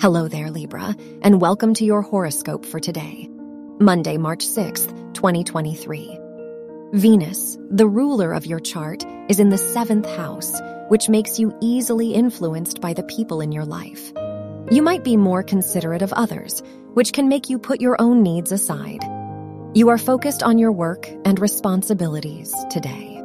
Hello 0.00 0.28
there, 0.28 0.48
Libra, 0.48 0.94
and 1.22 1.40
welcome 1.40 1.74
to 1.74 1.84
your 1.84 2.02
horoscope 2.02 2.64
for 2.64 2.78
today, 2.78 3.28
Monday, 3.80 4.16
March 4.16 4.46
6th, 4.46 5.12
2023. 5.12 6.20
Venus, 6.92 7.58
the 7.68 7.88
ruler 7.88 8.32
of 8.32 8.46
your 8.46 8.60
chart, 8.60 9.02
is 9.28 9.40
in 9.40 9.48
the 9.48 9.58
seventh 9.58 10.06
house, 10.06 10.54
which 10.86 11.08
makes 11.08 11.40
you 11.40 11.52
easily 11.60 12.14
influenced 12.14 12.80
by 12.80 12.92
the 12.92 13.02
people 13.02 13.40
in 13.40 13.50
your 13.50 13.64
life. 13.64 14.12
You 14.70 14.82
might 14.82 15.02
be 15.02 15.16
more 15.16 15.42
considerate 15.42 16.02
of 16.02 16.12
others, 16.12 16.62
which 16.94 17.12
can 17.12 17.28
make 17.28 17.50
you 17.50 17.58
put 17.58 17.80
your 17.80 18.00
own 18.00 18.22
needs 18.22 18.52
aside. 18.52 19.02
You 19.74 19.88
are 19.88 19.98
focused 19.98 20.44
on 20.44 20.58
your 20.58 20.70
work 20.70 21.08
and 21.24 21.40
responsibilities 21.40 22.54
today. 22.70 23.16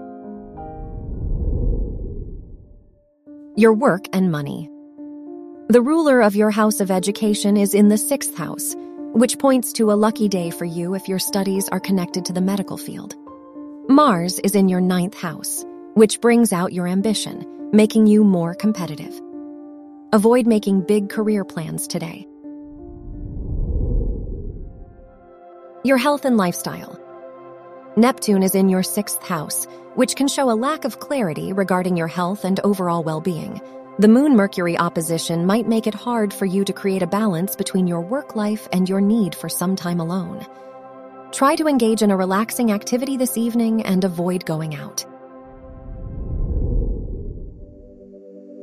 Your 3.55 3.75
work 3.75 4.05
and 4.11 4.31
money. 4.31 4.71
The 5.73 5.81
ruler 5.81 6.21
of 6.21 6.35
your 6.35 6.51
house 6.51 6.81
of 6.81 6.91
education 6.91 7.57
is 7.57 7.73
in 7.73 7.87
the 7.87 7.97
sixth 7.97 8.37
house, 8.37 8.75
which 9.13 9.39
points 9.39 9.73
to 9.73 9.91
a 9.91 9.97
lucky 9.97 10.29
day 10.29 10.51
for 10.51 10.65
you 10.65 10.93
if 10.93 11.07
your 11.07 11.17
studies 11.17 11.67
are 11.69 11.79
connected 11.79 12.25
to 12.25 12.33
the 12.33 12.41
medical 12.41 12.77
field. 12.77 13.15
Mars 13.89 14.37
is 14.37 14.53
in 14.53 14.69
your 14.69 14.81
ninth 14.81 15.17
house, 15.17 15.65
which 15.95 16.21
brings 16.21 16.53
out 16.53 16.73
your 16.73 16.87
ambition, 16.87 17.71
making 17.73 18.05
you 18.05 18.23
more 18.23 18.53
competitive. 18.53 19.19
Avoid 20.11 20.45
making 20.45 20.81
big 20.81 21.09
career 21.09 21.43
plans 21.43 21.87
today. 21.87 22.27
Your 25.83 25.97
health 25.97 26.25
and 26.25 26.37
lifestyle. 26.37 26.99
Neptune 27.97 28.43
is 28.43 28.53
in 28.53 28.69
your 28.69 28.83
sixth 28.83 29.23
house, 29.23 29.65
which 29.95 30.15
can 30.15 30.27
show 30.27 30.51
a 30.51 30.61
lack 30.67 30.85
of 30.85 30.99
clarity 30.99 31.51
regarding 31.51 31.97
your 31.97 32.05
health 32.05 32.45
and 32.45 32.59
overall 32.59 33.01
well 33.01 33.21
being. 33.21 33.59
The 33.99 34.07
Moon 34.07 34.35
Mercury 34.35 34.75
opposition 34.75 35.45
might 35.45 35.67
make 35.67 35.85
it 35.85 35.93
hard 35.93 36.33
for 36.33 36.47
you 36.47 36.65
to 36.65 36.73
create 36.73 37.03
a 37.03 37.07
balance 37.07 37.55
between 37.55 37.85
your 37.85 38.01
work 38.01 38.35
life 38.35 38.67
and 38.73 38.89
your 38.89 38.99
need 38.99 39.35
for 39.35 39.49
some 39.49 39.75
time 39.75 39.99
alone. 39.99 40.47
Try 41.31 41.55
to 41.57 41.67
engage 41.67 42.01
in 42.01 42.09
a 42.09 42.17
relaxing 42.17 42.71
activity 42.71 43.17
this 43.17 43.37
evening 43.37 43.83
and 43.83 44.03
avoid 44.03 44.47
going 44.47 44.73
out. 44.73 45.05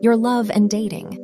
Your 0.03 0.17
love 0.17 0.51
and 0.51 0.69
dating. 0.69 1.17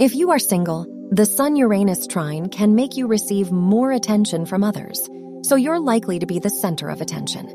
If 0.00 0.14
you 0.14 0.30
are 0.30 0.38
single, 0.38 0.86
the 1.10 1.26
Sun 1.26 1.56
Uranus 1.56 2.06
trine 2.06 2.48
can 2.48 2.74
make 2.74 2.96
you 2.96 3.08
receive 3.08 3.52
more 3.52 3.92
attention 3.92 4.46
from 4.46 4.64
others, 4.64 5.06
so 5.42 5.56
you're 5.56 5.80
likely 5.80 6.18
to 6.18 6.24
be 6.24 6.38
the 6.38 6.48
center 6.48 6.88
of 6.88 7.02
attention. 7.02 7.46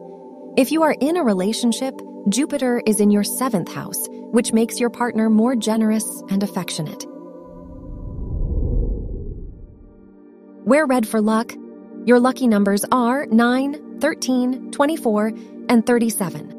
If 0.55 0.71
you 0.71 0.83
are 0.83 0.95
in 1.01 1.17
a 1.17 1.23
relationship, 1.23 1.99
Jupiter 2.29 2.83
is 2.85 2.99
in 2.99 3.09
your 3.09 3.23
seventh 3.23 3.71
house, 3.71 4.07
which 4.31 4.53
makes 4.53 4.79
your 4.79 4.89
partner 4.89 5.29
more 5.29 5.55
generous 5.55 6.21
and 6.29 6.43
affectionate. 6.43 7.05
Wear 10.65 10.85
red 10.85 11.07
for 11.07 11.21
luck. 11.21 11.53
Your 12.05 12.19
lucky 12.19 12.47
numbers 12.47 12.83
are 12.91 13.25
9, 13.27 13.99
13, 13.99 14.71
24, 14.71 15.31
and 15.69 15.85
37. 15.85 16.57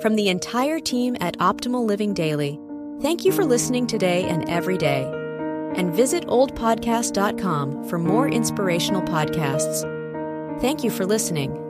From 0.00 0.16
the 0.16 0.28
entire 0.28 0.80
team 0.80 1.16
at 1.20 1.36
Optimal 1.38 1.84
Living 1.84 2.14
Daily, 2.14 2.58
thank 3.02 3.24
you 3.24 3.32
for 3.32 3.44
listening 3.44 3.86
today 3.86 4.24
and 4.24 4.48
every 4.48 4.78
day. 4.78 5.02
And 5.76 5.94
visit 5.94 6.26
oldpodcast.com 6.26 7.84
for 7.88 7.98
more 7.98 8.28
inspirational 8.28 9.02
podcasts. 9.02 9.82
Thank 10.60 10.82
you 10.82 10.90
for 10.90 11.04
listening. 11.06 11.69